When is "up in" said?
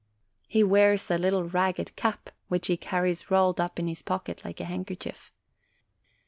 3.61-3.87